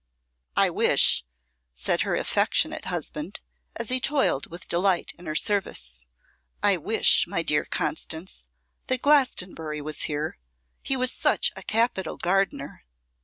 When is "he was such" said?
10.81-11.51